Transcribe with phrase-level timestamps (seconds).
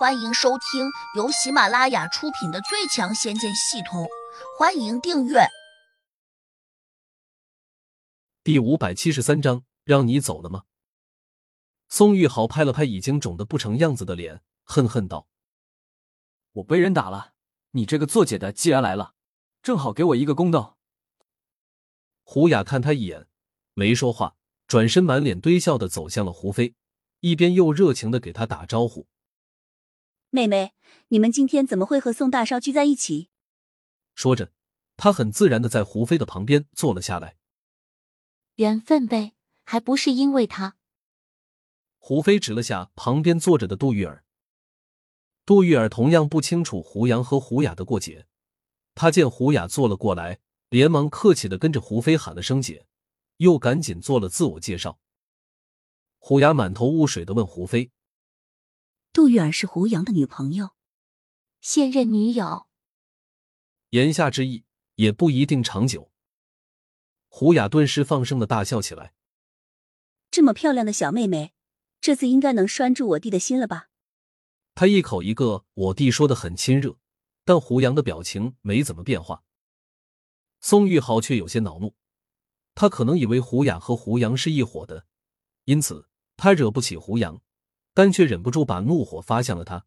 [0.00, 4.04] 欢迎收听由喜马拉雅出品的《最强仙剑系统》，
[4.58, 5.40] 欢迎订阅。
[8.42, 10.62] 第五百七十三章，让你走了吗？
[11.90, 15.28] 宋玉豪拍了拍已经肿得不成样子的脸，恨恨道
[16.52, 17.34] ：“我被人打了，
[17.72, 19.12] 你这个做姐的既然来了，
[19.62, 20.78] 正好给我一个公道。”
[22.24, 23.28] 胡雅看他一眼，
[23.74, 24.36] 没说话，
[24.66, 26.74] 转身满脸堆笑的走向了胡飞，
[27.20, 29.06] 一边又热情的给他打招呼。
[30.32, 30.74] 妹妹，
[31.08, 33.30] 你们今天怎么会和宋大少聚在一起？
[34.14, 34.52] 说着，
[34.96, 37.36] 他很自然的在胡飞的旁边坐了下来。
[38.54, 39.32] 缘分呗，
[39.64, 40.76] 还不是因为他。
[41.98, 44.24] 胡飞指了下旁边坐着的杜玉儿。
[45.44, 48.28] 杜玉儿同样不清楚胡杨和胡雅的过节，
[48.94, 50.38] 他见胡雅坐了过来，
[50.68, 52.86] 连忙客气的跟着胡飞喊了声姐，
[53.38, 55.00] 又赶紧做了自我介绍。
[56.18, 57.90] 胡雅满头雾水的问胡飞。
[59.12, 60.70] 杜玉儿是胡杨的女朋友，
[61.60, 62.68] 现任女友。
[63.90, 66.12] 言下之意也不一定长久。
[67.26, 69.12] 胡雅顿时放声的大笑起来。
[70.30, 71.52] 这么漂亮的小妹妹，
[72.00, 73.88] 这次应该能拴住我弟的心了吧？
[74.76, 76.96] 他一口一个“我弟”说的很亲热，
[77.44, 79.42] 但胡杨的表情没怎么变化。
[80.60, 81.96] 宋玉豪却有些恼怒，
[82.76, 85.06] 他可能以为胡雅和胡杨是一伙的，
[85.64, 87.42] 因此他惹不起胡杨。
[88.00, 89.84] 但却忍不住把怒火发向了他。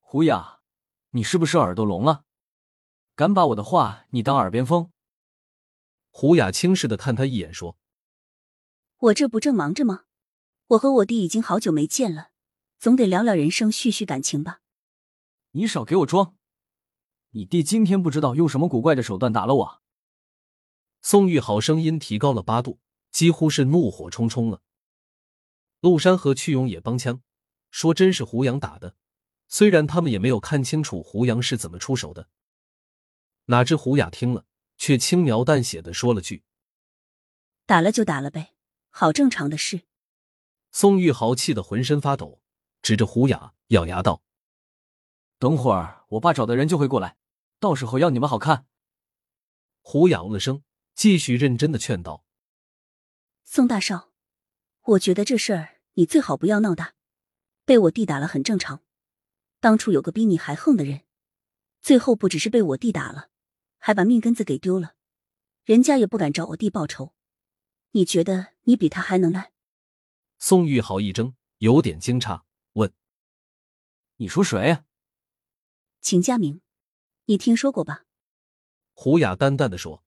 [0.00, 0.58] 胡雅，
[1.10, 2.24] 你是不是耳朵聋了？
[3.14, 4.90] 敢把我的话你当耳边风？
[6.10, 7.78] 胡雅轻视的看他一眼，说
[8.98, 10.06] ：“我这不正忙着吗？
[10.70, 12.30] 我和我弟已经好久没见了，
[12.80, 14.58] 总得聊聊人生，叙叙感情吧。”
[15.54, 16.34] 你少给我装！
[17.30, 19.82] 你弟今天不知道用什么古怪的手段打了我。
[21.00, 22.80] 宋玉豪声音提高了八度，
[23.12, 24.62] 几乎是怒火冲冲了。
[25.80, 27.22] 陆山和屈勇也帮腔，
[27.70, 28.96] 说：“真是胡杨打的。”
[29.50, 32.28] 虽然他们也没有看清楚胡杨是怎么出手的。
[33.46, 34.44] 哪知胡雅听了，
[34.76, 36.44] 却轻描淡写的说了句
[37.64, 38.54] ：“打了就打了呗，
[38.90, 39.82] 好正常的事。”
[40.70, 42.42] 宋玉豪气得浑身发抖，
[42.82, 44.22] 指着胡雅咬牙道
[45.38, 47.16] ：“等会儿我爸找的人就会过来，
[47.58, 48.66] 到时候要你们好看。”
[49.80, 50.62] 胡雅了声，
[50.94, 52.26] 继续认真的劝道
[53.44, 54.07] ：“宋大少。”
[54.88, 56.94] 我觉得这事儿你最好不要闹大，
[57.66, 58.82] 被我弟打了很正常。
[59.60, 61.02] 当初有个比你还横的人，
[61.82, 63.28] 最后不只是被我弟打了，
[63.76, 64.94] 还把命根子给丢了，
[65.64, 67.12] 人家也不敢找我弟报仇。
[67.90, 69.52] 你觉得你比他还能耐？
[70.38, 72.90] 宋玉豪一怔，有点惊诧，问
[74.16, 74.86] ：“你说谁啊？”
[76.00, 76.62] 秦家明，
[77.26, 78.06] 你听说过吧？
[78.94, 80.02] 胡雅淡淡的说：“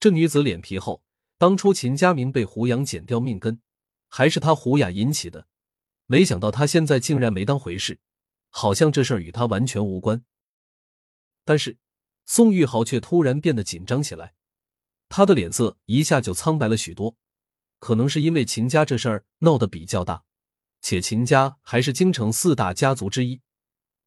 [0.00, 1.02] 这女子脸皮厚。”
[1.38, 3.62] 当初秦家明被胡杨剪掉命根，
[4.08, 5.46] 还是他胡雅引起的。
[6.06, 8.00] 没想到他现在竟然没当回事，
[8.48, 10.24] 好像这事儿与他完全无关。
[11.44, 11.78] 但是
[12.26, 14.34] 宋玉豪却突然变得紧张起来，
[15.08, 17.16] 他的脸色一下就苍白了许多。
[17.78, 20.24] 可能是因为秦家这事儿闹得比较大，
[20.80, 23.40] 且秦家还是京城四大家族之一，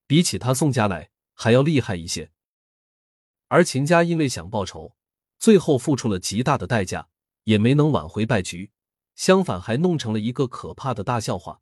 [0.05, 2.31] 比起他宋家来还要厉害一些。
[3.47, 4.97] 而秦家因为想报仇，
[5.39, 7.07] 最后付出了极大的代价。
[7.43, 8.71] 也没能挽回败局，
[9.15, 11.61] 相反还弄成了一个可怕的大笑话，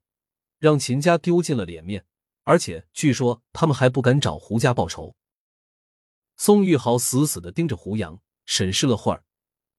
[0.57, 2.05] 让秦家丢尽了脸面。
[2.43, 5.15] 而且据说他们还不敢找胡家报仇。
[6.35, 9.23] 宋玉豪死死的盯着胡杨，审视了会儿，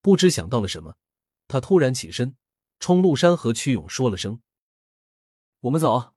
[0.00, 0.94] 不知想到了什么，
[1.48, 2.36] 他突然起身，
[2.78, 4.40] 冲陆山和屈勇说了声
[5.62, 6.12] ：“我们走。”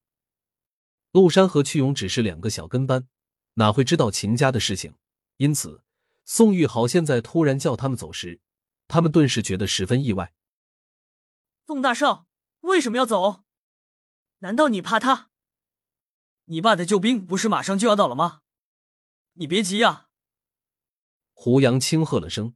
[1.11, 3.07] 陆山和屈勇只是两个小跟班，
[3.55, 4.93] 哪会知道秦家的事情？
[5.37, 5.83] 因此，
[6.23, 8.39] 宋玉豪现在突然叫他们走时。
[8.93, 10.35] 他们顿时觉得十分意外。
[11.65, 12.27] 宋大少
[12.59, 13.43] 为什么要走？
[14.37, 15.31] 难道你怕他？
[16.43, 18.43] 你爸的救兵不是马上就要到了吗？
[19.33, 20.09] 你别急呀。
[21.31, 22.55] 胡杨轻喝了声：“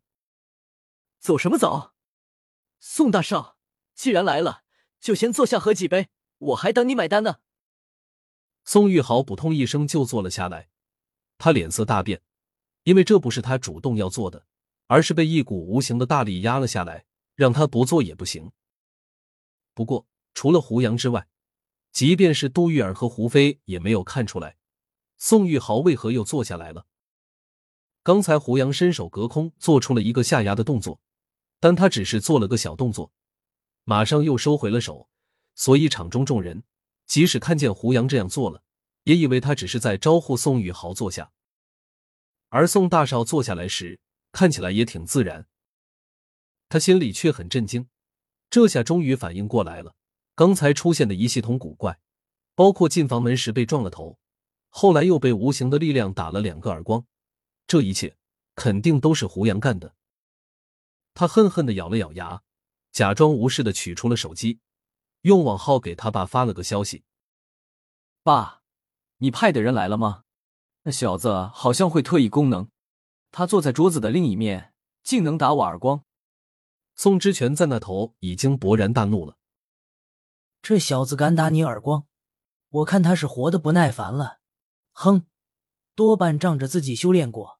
[1.18, 1.96] 走什么走？
[2.80, 3.58] 宋大少，
[3.96, 4.64] 既然来了，
[5.00, 7.38] 就先坐下喝几杯，我还等你买单呢。”
[8.64, 10.70] 宋玉豪扑通一声就坐了下来，
[11.40, 12.22] 他脸色大变，
[12.84, 14.46] 因为这不是他主动要做的。
[14.88, 17.06] 而是被一股无形的大力压了下来，
[17.36, 18.52] 让他不做也不行。
[19.74, 21.28] 不过，除了胡杨之外，
[21.92, 24.58] 即便是杜玉儿和胡飞也没有看出来，
[25.18, 26.86] 宋玉豪为何又坐下来了。
[28.04, 31.02] 刚才胡杨伸手隔空做出了一个下压的动作，
[31.60, 33.12] 但他只是做了个小动作，
[33.84, 35.10] 马上又收回了手，
[35.56, 36.64] 所以场中众人
[37.06, 38.64] 即使看见胡杨这样做了，
[39.04, 41.32] 也以为他只是在招呼宋玉豪坐下。
[42.50, 44.00] 而宋大少坐下来时，
[44.32, 45.48] 看起来也挺自然，
[46.70, 47.90] 他心里却很震惊。
[48.50, 49.96] 这下终于反应过来了，
[50.36, 52.00] 刚才出现的一系统古怪，
[52.56, 54.20] 包括进房门时被撞了头，
[54.70, 57.06] 后来又被无形的力量打了两个耳光，
[57.68, 58.18] 这一切
[58.56, 59.96] 肯定都是胡杨干的。
[61.14, 62.44] 他恨恨的咬了咬牙，
[62.92, 64.60] 假装无视的取出了手机，
[65.22, 67.04] 用网号给他爸发了个消息
[68.24, 68.62] ：“爸，
[69.18, 70.24] 你派的人来了吗？
[70.84, 72.70] 那小子好像会特异功能，
[73.38, 74.74] 他坐在桌子的另一面，
[75.04, 76.04] 竟能打我耳光。”
[76.98, 79.38] 宋之权在那头已经勃然大怒了。
[80.64, 82.08] 这小子敢打你耳光，
[82.70, 84.40] 我看他是活的不耐烦了。
[84.92, 85.28] 哼，
[85.94, 87.60] 多半仗着自己修炼过，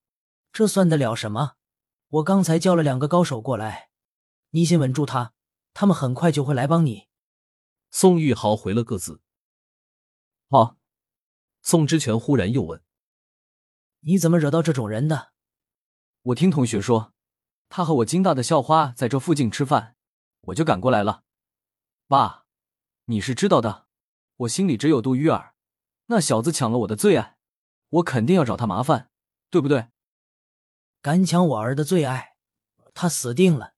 [0.52, 1.58] 这算得了什么？
[2.08, 3.92] 我刚才叫了两个高手过来，
[4.50, 5.36] 你先稳住他，
[5.76, 7.08] 他们很快就会来帮你。
[7.92, 9.22] 宋玉豪回了个字。
[10.50, 10.76] 好。
[11.62, 12.82] 宋之权忽然又问
[14.02, 15.34] ：“你怎么惹到这种人的？”
[16.28, 17.14] 我听同学说，
[17.70, 19.96] 他和我金大的校花在这附近吃饭，
[20.42, 21.24] 我就赶过来了。
[22.06, 22.46] 爸，
[23.06, 23.88] 你是知道的，
[24.36, 25.54] 我心里只有杜玉儿，
[26.08, 27.38] 那小子抢了我的最爱，
[27.90, 29.10] 我肯定要找他麻烦，
[29.50, 29.88] 对不对？
[31.02, 32.36] 敢抢我儿的最爱，
[32.94, 33.76] 他死定了！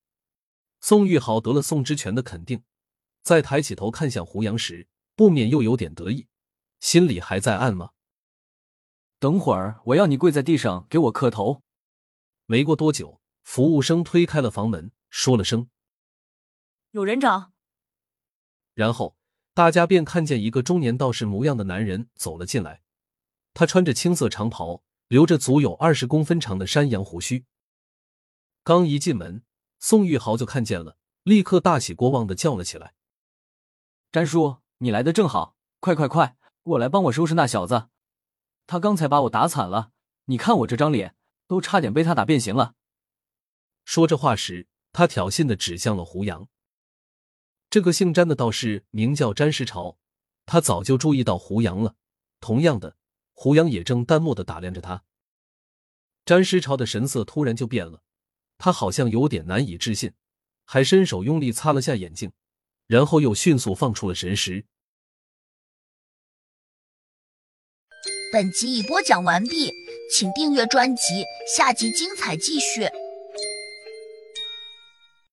[0.82, 2.64] 宋玉豪得了宋之权的肯定，
[3.22, 6.28] 在抬起头看向胡杨时，不免又有点得意，
[6.80, 7.92] 心里还在暗骂
[9.20, 11.62] ：“等会儿我要你跪在地上给我磕头。”
[12.52, 15.70] 没过多久，服务生推开了房门，说了声
[16.90, 17.52] ：“有人找。”
[18.74, 19.16] 然后
[19.54, 22.82] 大家便看见一个中年道士模样的男人走了进来，
[23.54, 24.84] 他穿着青色长袍。
[25.10, 27.48] 留着足有二十公分长的山羊胡须，
[28.64, 29.44] 刚一进门，
[29.80, 32.94] 宋玉豪就看见了，立刻大喜过望的叫了起来
[34.14, 37.90] ：“詹叔，你来的正好，快快快，过来帮我收拾那小子，
[38.68, 39.94] 他刚才把我打惨了，
[40.26, 41.16] 你看我这张脸，
[41.50, 42.76] 都差点被他打变形了。”
[43.84, 46.48] 说这话时，他挑衅的指向了胡杨。
[47.70, 49.98] 这个姓詹的道士名叫詹时朝，
[50.46, 51.96] 他早就注意到胡杨了。
[52.40, 52.96] 同样的。
[53.42, 55.06] 胡杨也正淡漠的打量着他，
[56.26, 58.04] 詹师朝的神色突然就变了，
[58.58, 60.14] 他好像有点难以置信，
[60.66, 62.34] 还伸手用力擦了下眼睛，
[62.86, 64.66] 然后又迅速放出了神识。
[68.34, 69.72] 本集已播讲完毕，
[70.12, 71.24] 请订阅专辑，
[71.56, 72.90] 下集精彩继续。